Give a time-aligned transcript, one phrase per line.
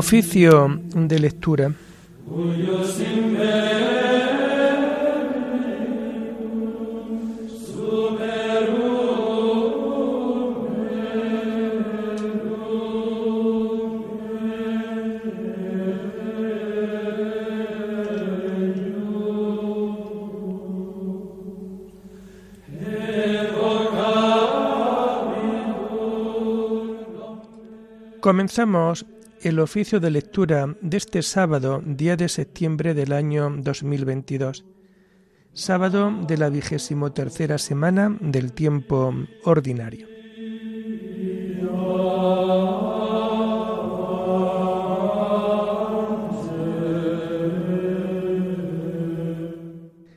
[0.00, 1.74] Oficio de lectura.
[28.20, 29.04] Comenzamos
[29.42, 34.64] el oficio de lectura de este sábado, día de septiembre del año 2022,
[35.54, 39.14] sábado de la vigésimo tercera semana del tiempo
[39.44, 40.08] ordinario.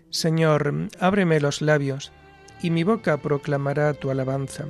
[0.10, 2.12] Señor, ábreme los labios,
[2.62, 4.66] y mi boca proclamará tu alabanza.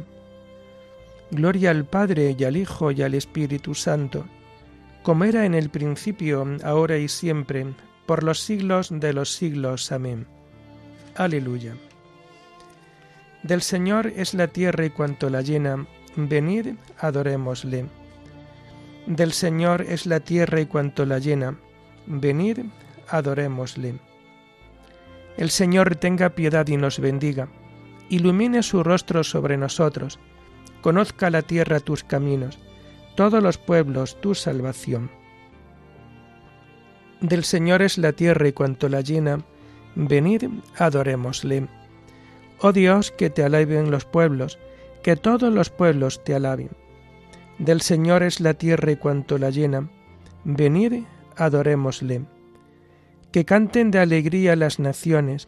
[1.32, 4.26] Gloria al Padre y al Hijo y al Espíritu Santo,
[5.04, 7.66] como era en el principio, ahora y siempre,
[8.06, 9.92] por los siglos de los siglos.
[9.92, 10.26] Amén.
[11.16, 11.76] Aleluya.
[13.44, 17.86] Del Señor es la tierra y cuanto la llena, venid, adorémosle.
[19.06, 21.58] Del Señor es la tierra y cuanto la llena,
[22.08, 22.60] venid,
[23.10, 24.00] adorémosle.
[25.36, 27.50] El Señor tenga piedad y nos bendiga,
[28.08, 30.20] ilumine su rostro sobre nosotros,
[30.82, 32.60] conozca la tierra tus caminos,
[33.16, 35.10] todos los pueblos tu salvación.
[37.22, 39.46] Del Señor es la tierra y cuanto la llena,
[39.96, 40.46] venid,
[40.78, 41.68] adorémosle.
[42.60, 44.60] Oh Dios, que te alaben los pueblos,
[45.04, 46.70] que todos los pueblos te alaben.
[47.60, 49.90] Del Señor es la tierra y cuanto la llena,
[50.44, 51.04] venid,
[51.38, 52.26] adorémosle.
[53.32, 55.48] Que canten de alegría las naciones,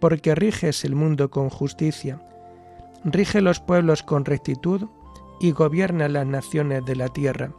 [0.00, 2.20] porque riges el mundo con justicia
[3.06, 4.88] rige los pueblos con rectitud
[5.40, 7.52] y gobierna las naciones de la tierra.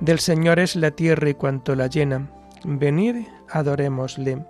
[0.00, 2.30] Del Señor es la tierra y cuanto la llena.
[2.64, 4.44] Venid, adorémosle.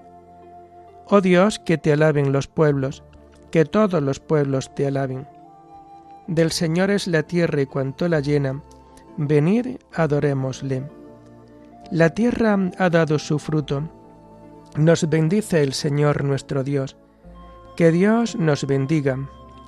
[1.07, 3.03] Oh Dios, que te alaben los pueblos,
[3.51, 5.27] que todos los pueblos te alaben.
[6.27, 8.63] Del Señor es la tierra y cuanto la llena.
[9.17, 10.89] Venid, adorémosle.
[11.91, 13.83] La tierra ha dado su fruto.
[14.77, 16.97] Nos bendice el Señor nuestro Dios.
[17.77, 19.19] Que Dios nos bendiga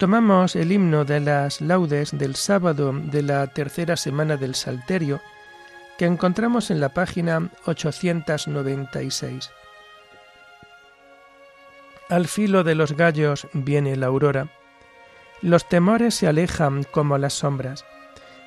[0.00, 5.20] Tomamos el himno de las laudes del sábado de la tercera semana del Salterio,
[5.98, 9.50] que encontramos en la página 896.
[12.08, 14.48] Al filo de los gallos viene la aurora.
[15.42, 17.84] Los temores se alejan como las sombras.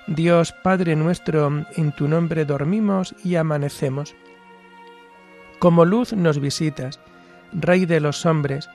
[0.08, 4.16] Dios Padre nuestro, en tu nombre dormimos y amanecemos.
[5.60, 7.00] Como luz nos visitas,
[7.52, 8.68] Rey de los hombres,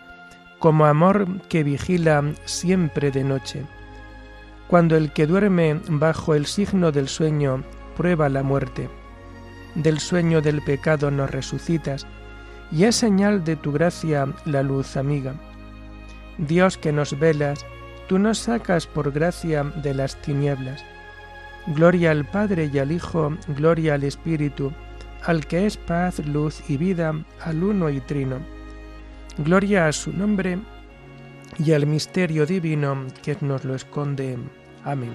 [0.58, 3.64] como amor que vigila siempre de noche.
[4.66, 7.62] Cuando el que duerme bajo el signo del sueño
[7.96, 8.88] prueba la muerte,
[9.74, 12.06] del sueño del pecado nos resucitas,
[12.70, 15.34] y es señal de tu gracia la luz amiga.
[16.36, 17.64] Dios que nos velas,
[18.08, 20.84] tú nos sacas por gracia de las tinieblas.
[21.68, 24.72] Gloria al Padre y al Hijo, gloria al Espíritu,
[25.24, 28.57] al que es paz, luz y vida, al uno y trino
[29.38, 30.58] Gloria a su nombre
[31.58, 34.36] y al misterio divino que nos lo esconde.
[34.84, 35.12] Amén.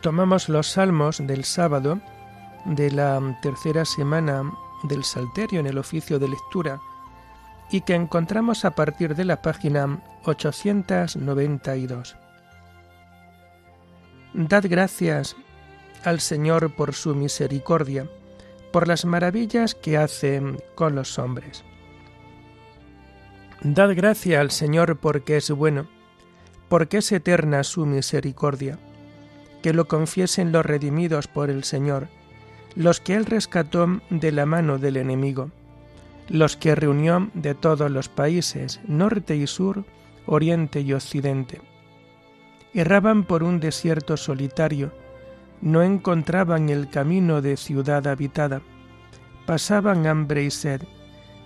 [0.00, 2.00] Tomamos los salmos del sábado
[2.64, 4.42] de la tercera semana
[4.84, 6.80] del Salterio en el oficio de lectura
[7.70, 12.16] y que encontramos a partir de la página 892.
[14.34, 15.36] Dad gracias
[16.04, 18.06] al Señor por su misericordia,
[18.70, 20.42] por las maravillas que hace
[20.74, 21.64] con los hombres.
[23.62, 25.88] Dad gracias al Señor porque es bueno,
[26.68, 28.78] porque es eterna su misericordia.
[29.62, 32.08] Que lo confiesen los redimidos por el Señor,
[32.76, 35.50] los que Él rescató de la mano del enemigo,
[36.28, 39.84] los que reunió de todos los países, norte y sur,
[40.26, 41.62] oriente y occidente
[42.80, 44.92] erraban por un desierto solitario,
[45.60, 48.62] no encontraban el camino de ciudad habitada,
[49.46, 50.82] pasaban hambre y sed,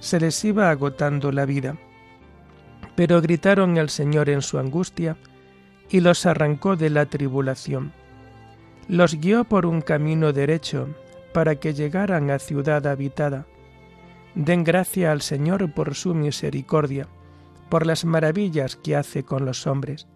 [0.01, 1.77] se les iba agotando la vida.
[2.97, 5.17] Pero gritaron al Señor en su angustia,
[5.89, 7.93] y los arrancó de la tribulación.
[8.89, 10.89] Los guió por un camino derecho,
[11.33, 13.47] para que llegaran a ciudad habitada.
[14.35, 17.09] Den gracia al Señor por su misericordia,
[17.71, 20.07] por las maravillas que hace con los hombres.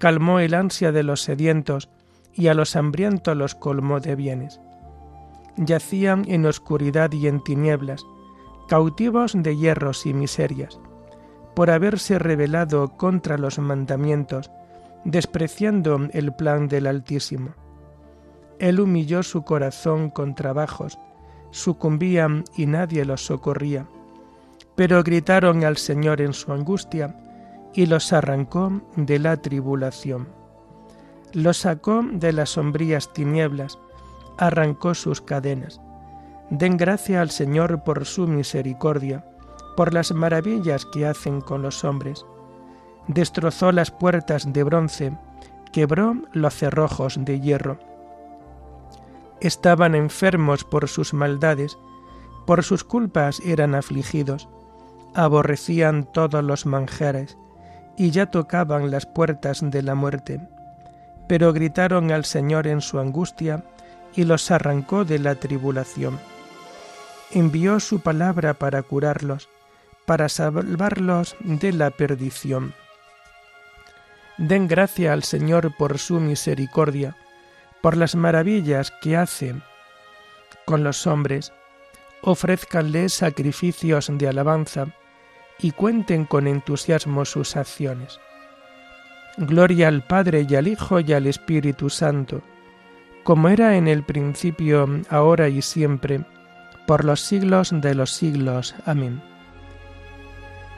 [0.00, 1.90] Calmó el ansia de los sedientos,
[2.32, 4.60] y a los hambrientos los colmó de bienes.
[5.58, 8.06] Yacían en oscuridad y en tinieblas,
[8.66, 10.80] cautivos de hierros y miserias,
[11.54, 14.50] por haberse rebelado contra los mandamientos,
[15.04, 17.50] despreciando el plan del Altísimo.
[18.58, 20.98] Él humilló su corazón con trabajos,
[21.50, 23.86] sucumbían y nadie los socorría.
[24.76, 27.14] Pero gritaron al Señor en su angustia,
[27.74, 30.40] y los arrancó de la tribulación
[31.32, 33.78] los sacó de las sombrías tinieblas,
[34.38, 35.80] arrancó sus cadenas.
[36.50, 39.24] Den gracia al Señor por su misericordia,
[39.76, 42.26] por las maravillas que hacen con los hombres.
[43.06, 45.16] Destrozó las puertas de bronce,
[45.72, 47.78] quebró los cerrojos de hierro.
[49.40, 51.78] Estaban enfermos por sus maldades,
[52.46, 54.48] por sus culpas eran afligidos,
[55.14, 57.38] aborrecían todos los manjares,
[58.00, 60.40] y ya tocaban las puertas de la muerte
[61.30, 63.62] pero gritaron al Señor en su angustia
[64.16, 66.18] y los arrancó de la tribulación.
[67.30, 69.48] Envió su palabra para curarlos,
[70.06, 72.74] para salvarlos de la perdición.
[74.38, 77.14] Den gracia al Señor por su misericordia,
[77.80, 79.54] por las maravillas que hace
[80.64, 81.52] con los hombres.
[82.22, 84.88] Ofrézcanle sacrificios de alabanza
[85.62, 88.20] y cuenten con entusiasmo sus acciones.
[89.36, 92.42] Gloria al Padre y al Hijo y al Espíritu Santo,
[93.24, 96.24] como era en el principio, ahora y siempre,
[96.86, 98.74] por los siglos de los siglos.
[98.86, 99.22] Amén.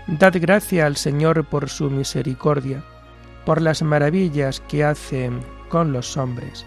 [0.06, 2.82] Dad gracia al Señor por su misericordia,
[3.44, 5.30] por las maravillas que hace
[5.68, 6.66] con los hombres.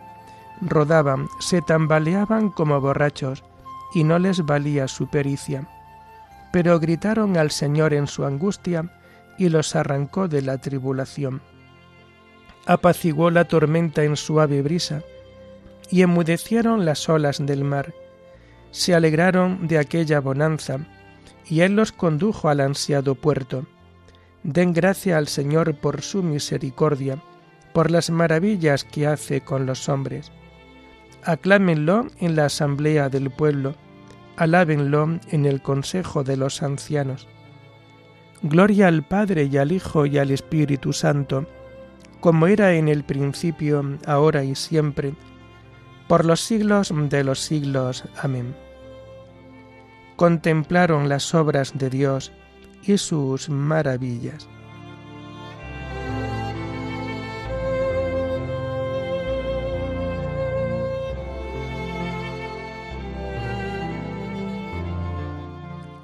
[0.61, 3.43] rodaban, se tambaleaban como borrachos,
[3.93, 5.67] y no les valía su pericia.
[6.51, 8.91] Pero gritaron al Señor en su angustia,
[9.37, 11.41] y los arrancó de la tribulación.
[12.65, 15.01] Apaciguó la tormenta en suave brisa,
[15.89, 17.93] y enmudecieron las olas del mar.
[18.69, 20.79] Se alegraron de aquella bonanza,
[21.45, 23.65] y Él los condujo al ansiado puerto.
[24.43, 27.21] Den gracia al Señor por su misericordia,
[27.73, 30.31] por las maravillas que hace con los hombres
[31.23, 33.75] aclámenlo en la asamblea del pueblo,
[34.37, 37.27] alábenlo en el consejo de los ancianos.
[38.43, 41.45] Gloria al Padre y al Hijo y al Espíritu Santo,
[42.19, 45.13] como era en el principio, ahora y siempre,
[46.07, 48.03] por los siglos de los siglos.
[48.21, 48.55] Amén.
[50.15, 52.31] Contemplaron las obras de Dios
[52.83, 54.47] y sus maravillas.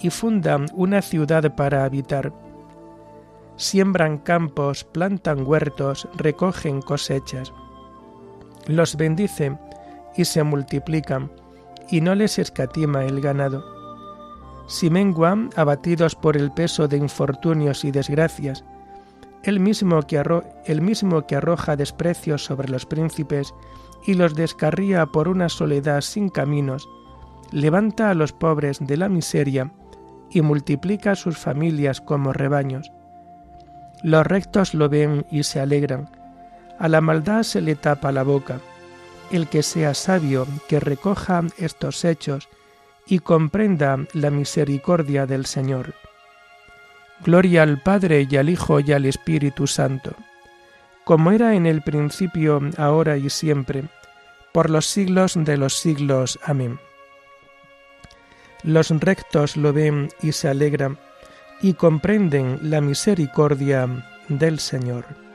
[0.00, 2.32] y fundan una ciudad para habitar.
[3.56, 7.52] Siembran campos, plantan huertos, recogen cosechas.
[8.66, 9.58] Los bendice
[10.16, 11.30] y se multiplican,
[11.90, 13.64] y no les escatima el ganado.
[14.68, 18.64] Si menguan, abatidos por el peso de infortunios y desgracias,
[19.42, 20.22] el mismo que,
[20.66, 23.54] el mismo que arroja desprecios sobre los príncipes
[24.06, 26.88] y los descarría por una soledad sin caminos,
[27.50, 29.72] levanta a los pobres de la miseria
[30.30, 32.92] y multiplica sus familias como rebaños.
[34.02, 36.08] Los rectos lo ven y se alegran.
[36.78, 38.60] A la maldad se le tapa la boca.
[39.30, 42.48] El que sea sabio, que recoja estos hechos
[43.06, 45.94] y comprenda la misericordia del Señor.
[47.24, 50.14] Gloria al Padre y al Hijo y al Espíritu Santo,
[51.04, 53.84] como era en el principio, ahora y siempre,
[54.52, 56.38] por los siglos de los siglos.
[56.44, 56.78] Amén.
[58.62, 60.98] Los rectos lo ven y se alegran
[61.60, 63.88] y comprenden la misericordia
[64.28, 65.27] del Señor.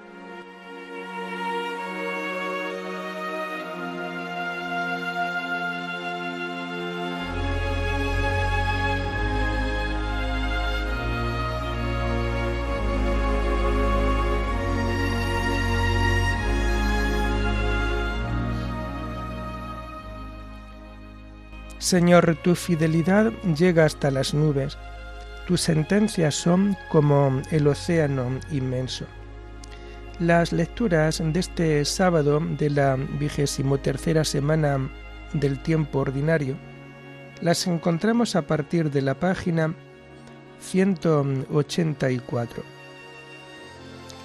[21.93, 24.79] Señor, tu fidelidad llega hasta las nubes,
[25.45, 29.05] tus sentencias son como el océano inmenso.
[30.19, 34.89] Las lecturas de este sábado de la vigésimo tercera semana
[35.33, 36.57] del tiempo ordinario
[37.41, 39.75] las encontramos a partir de la página
[40.61, 42.63] 184.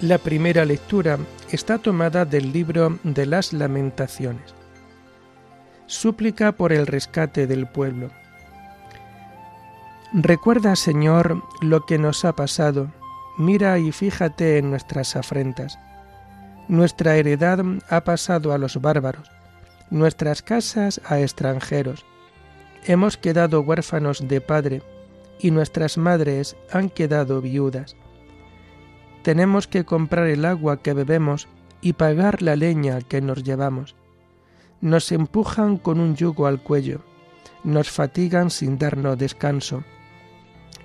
[0.01, 1.19] La primera lectura
[1.51, 4.58] está tomada del libro de las lamentaciones
[5.89, 8.11] súplica por el rescate del pueblo.
[10.13, 12.91] Recuerda, Señor, lo que nos ha pasado,
[13.37, 15.79] mira y fíjate en nuestras afrentas.
[16.67, 19.31] Nuestra heredad ha pasado a los bárbaros,
[19.89, 22.05] nuestras casas a extranjeros.
[22.85, 24.83] Hemos quedado huérfanos de padre,
[25.39, 27.95] y nuestras madres han quedado viudas.
[29.23, 31.47] Tenemos que comprar el agua que bebemos
[31.81, 33.95] y pagar la leña que nos llevamos
[34.81, 37.01] nos empujan con un yugo al cuello,
[37.63, 39.83] nos fatigan sin darnos descanso.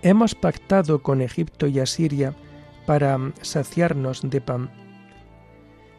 [0.03, 2.35] Hemos pactado con Egipto y Asiria
[2.87, 4.71] para saciarnos de pan.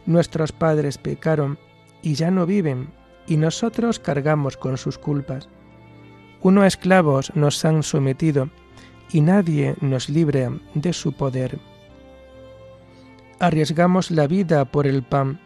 [0.06, 1.58] Nuestros padres pecaron
[2.02, 2.90] y ya no viven,
[3.28, 5.50] y nosotros cargamos con sus culpas.
[6.42, 8.50] Unos esclavos nos han sometido,
[9.12, 11.58] y nadie nos libre de su poder.
[13.40, 15.40] Arriesgamos la vida por el pan,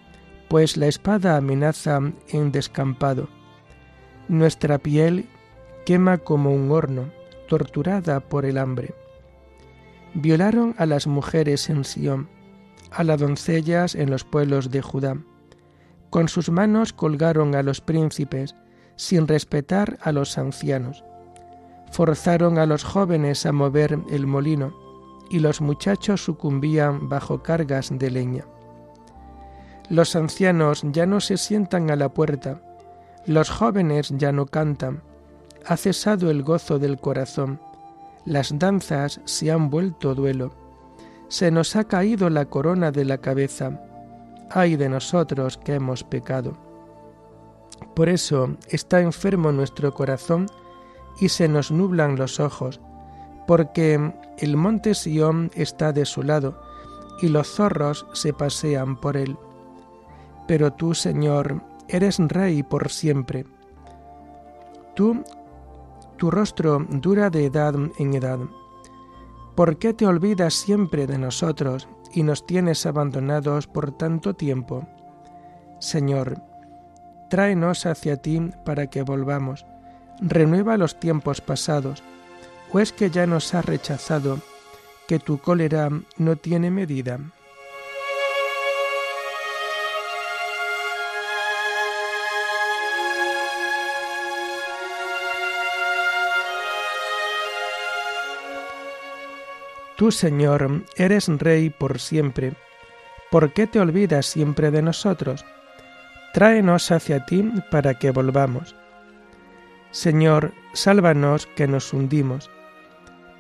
[0.50, 3.29] pues la espada amenaza en descampado.
[4.27, 5.29] Nuestra piel
[5.86, 7.12] quema como un horno,
[7.48, 8.94] torturada por el hambre.
[10.15, 12.29] Violaron a las mujeres en Sión,
[12.91, 15.18] a las doncellas en los pueblos de Judá.
[16.10, 18.56] Con sus manos colgaron a los príncipes,
[18.96, 21.03] sin respetar a los ancianos.
[21.91, 24.74] Forzaron a los jóvenes a mover el molino,
[25.29, 28.46] y los muchachos sucumbían bajo cargas de leña.
[29.89, 32.62] Los ancianos ya no se sientan a la puerta,
[33.25, 35.01] los jóvenes ya no cantan,
[35.65, 37.60] ha cesado el gozo del corazón,
[38.24, 40.51] las danzas se han vuelto duelo,
[41.27, 43.81] se nos ha caído la corona de la cabeza,
[44.51, 46.55] ay de nosotros que hemos pecado.
[47.96, 50.46] Por eso está enfermo nuestro corazón
[51.19, 52.79] y se nos nublan los ojos,
[53.48, 56.62] porque el monte Sión está desolado
[57.24, 59.36] y los zorros se pasean por él
[60.50, 63.46] pero tú, Señor, eres Rey por siempre.
[64.96, 65.24] Tú,
[66.18, 68.39] tu rostro dura de edad en edad.
[69.56, 74.88] ¿Por qué te olvidas siempre de nosotros y nos tienes abandonados por tanto tiempo?
[75.79, 76.41] Señor,
[77.29, 79.68] tráenos hacia ti para que volvamos.
[80.20, 82.01] Renueva los tiempos pasados,
[82.74, 84.39] o es que ya nos has rechazado,
[85.08, 87.20] que tu cólera no tiene medida.
[100.00, 102.53] Tú, Señor, eres Rey por siempre.
[103.29, 105.46] ¿Por qué te olvidas siempre de nosotros?
[106.34, 108.77] Tráenos hacia ti para que volvamos.
[109.91, 112.50] Señor, sálvanos que nos hundimos.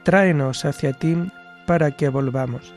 [0.03, 1.15] Tráenos hacia ti
[1.65, 2.73] para que volvamos.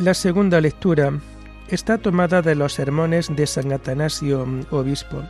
[0.00, 1.12] La segunda lectura
[1.66, 5.24] está tomada de los sermones de San Atanasio, obispo.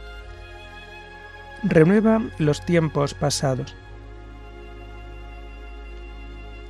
[1.62, 3.74] Renueva los tiempos pasados.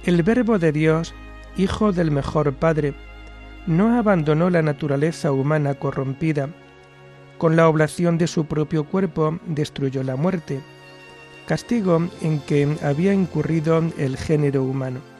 [0.04, 1.12] El Verbo de Dios,
[1.56, 2.94] Hijo del mejor Padre,
[3.66, 6.50] no abandonó la naturaleza humana corrompida.
[7.36, 10.60] Con la oblación de su propio cuerpo destruyó la muerte,
[11.46, 15.17] castigo en que había incurrido el género humano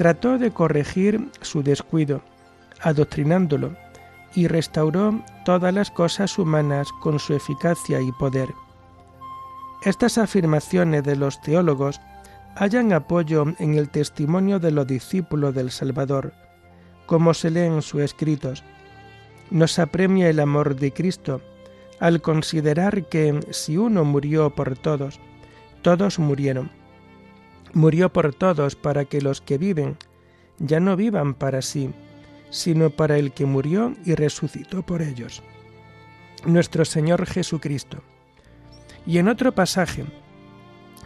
[0.00, 2.22] trató de corregir su descuido,
[2.80, 3.76] adoctrinándolo,
[4.34, 8.48] y restauró todas las cosas humanas con su eficacia y poder.
[9.84, 12.00] Estas afirmaciones de los teólogos
[12.56, 16.32] hallan apoyo en el testimonio de los discípulos del Salvador,
[17.04, 18.64] como se lee en sus escritos.
[19.50, 21.42] Nos apremia el amor de Cristo
[21.98, 25.20] al considerar que si uno murió por todos,
[25.82, 26.79] todos murieron.
[27.72, 29.96] Murió por todos para que los que viven
[30.58, 31.90] ya no vivan para sí,
[32.50, 35.42] sino para el que murió y resucitó por ellos,
[36.44, 38.02] nuestro Señor Jesucristo.
[39.06, 40.04] Y en otro pasaje,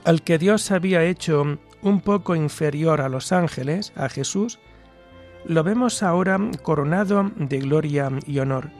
[0.04, 4.59] al que Dios había hecho un poco inferior a los ángeles, a Jesús,
[5.44, 8.71] lo vemos ahora coronado de gloria y honor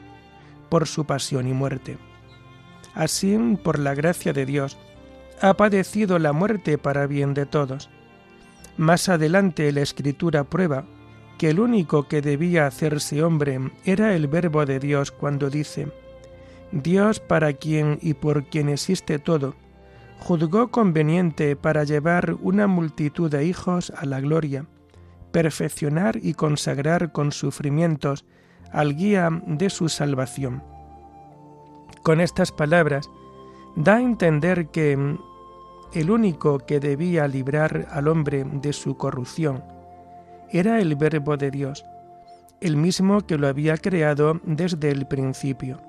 [0.71, 1.99] por su pasión y muerte.
[2.95, 4.79] Así, por la gracia de Dios,
[5.41, 7.91] ha padecido la muerte para bien de todos.
[8.77, 10.85] Más adelante la Escritura prueba
[11.39, 15.89] que el único que debía hacerse hombre era el Verbo de Dios cuando dice,
[16.73, 19.55] Dios para quien y por quien existe todo,
[20.19, 24.67] juzgó conveniente para llevar una multitud de hijos a la gloria,
[25.33, 28.25] perfeccionar y consagrar con sufrimientos
[28.73, 30.63] al guía de su salvación.
[32.03, 33.09] Con estas palabras,
[33.77, 35.19] da a entender que
[35.95, 39.63] el único que debía librar al hombre de su corrupción,
[40.51, 41.85] era el Verbo de Dios,
[42.61, 45.81] el mismo que lo había creado desde el principio.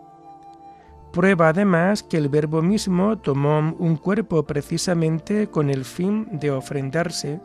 [1.11, 7.39] Prueba además que el Verbo mismo tomó un cuerpo precisamente con el fin de ofrendarse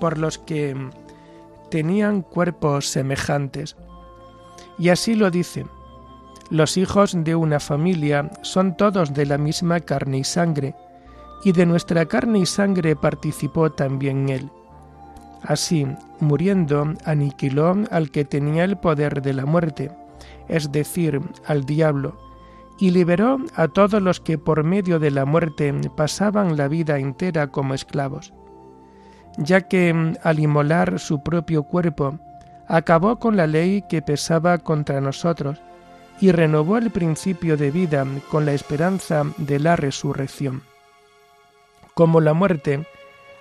[0.00, 0.74] por los que
[1.70, 3.76] tenían cuerpos semejantes.
[4.78, 5.64] Y así lo dice,
[6.50, 10.74] los hijos de una familia son todos de la misma carne y sangre,
[11.44, 14.50] y de nuestra carne y sangre participó también él.
[15.42, 15.86] Así,
[16.20, 19.90] muriendo, aniquiló al que tenía el poder de la muerte,
[20.48, 22.18] es decir, al diablo,
[22.78, 27.48] y liberó a todos los que por medio de la muerte pasaban la vida entera
[27.48, 28.32] como esclavos,
[29.36, 32.18] ya que al inmolar su propio cuerpo,
[32.66, 35.60] acabó con la ley que pesaba contra nosotros,
[36.20, 40.62] y renovó el principio de vida con la esperanza de la resurrección.
[41.94, 42.86] Como la muerte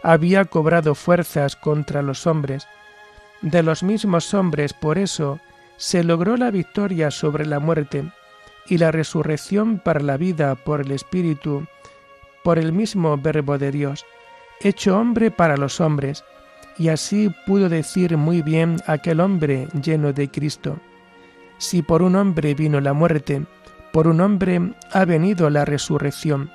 [0.04, 2.68] había cobrado fuerzas contra los hombres.
[3.42, 5.40] De los mismos hombres, por eso,
[5.78, 8.04] se logró la victoria sobre la muerte
[8.68, 11.66] y la resurrección para la vida por el Espíritu,
[12.44, 14.06] por el mismo Verbo de Dios,
[14.62, 16.24] hecho hombre para los hombres,
[16.78, 20.80] y así pudo decir muy bien aquel hombre lleno de Cristo.
[21.64, 23.46] Si por un hombre vino la muerte,
[23.94, 26.52] por un hombre ha venido la resurrección.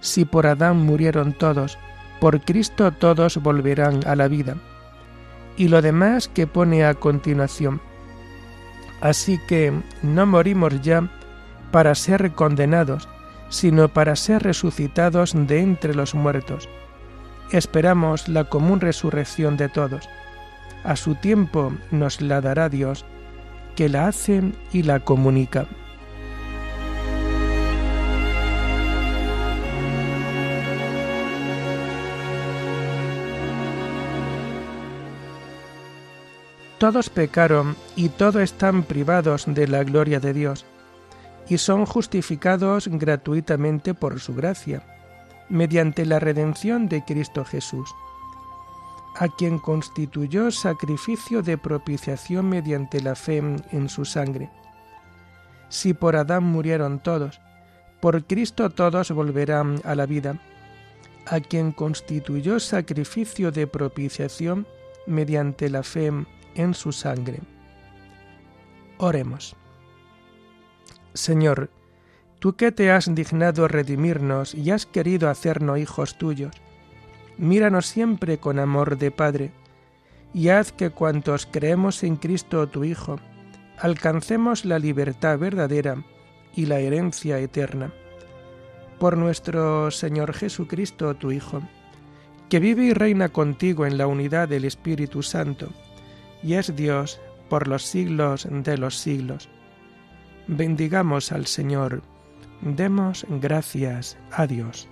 [0.00, 1.78] Si por Adán murieron todos,
[2.18, 4.56] por Cristo todos volverán a la vida.
[5.58, 7.82] Y lo demás que pone a continuación.
[9.02, 9.70] Así que
[10.02, 11.10] no morimos ya
[11.70, 13.06] para ser condenados,
[13.50, 16.70] sino para ser resucitados de entre los muertos.
[17.52, 20.08] Esperamos la común resurrección de todos.
[20.84, 23.04] A su tiempo nos la dará Dios,
[23.78, 25.68] que la hace y la comunica.
[36.78, 40.66] Todos pecaron y todos están privados de la gloria de Dios,
[41.48, 44.82] y son justificados gratuitamente por su gracia,
[45.48, 47.88] mediante la redención de Cristo Jesús,
[49.18, 54.48] a quien constituyó sacrificio de propiciación mediante la fe en su sangre.
[55.68, 57.40] Si por Adán murieron todos,
[58.00, 60.40] por Cristo todos volverán a la vida,
[61.26, 64.66] a quien constituyó sacrificio de propiciación
[65.06, 66.12] mediante la fe
[66.54, 67.40] en su sangre.
[68.98, 69.56] Oremos.
[71.12, 71.70] Señor,
[72.38, 76.52] tú que te has dignado redimirnos y has querido hacernos hijos tuyos,
[77.38, 79.52] míranos siempre con amor de Padre,
[80.34, 83.18] y haz que cuantos creemos en Cristo tu Hijo,
[83.78, 86.04] alcancemos la libertad verdadera
[86.54, 87.92] y la herencia eterna.
[88.98, 91.62] Por nuestro Señor Jesucristo, tu Hijo,
[92.48, 95.68] que vive y reina contigo en la unidad del Espíritu Santo,
[96.42, 99.48] y es Dios por los siglos de los siglos.
[100.46, 102.02] Bendigamos al Señor,
[102.62, 104.88] demos gracias a Dios.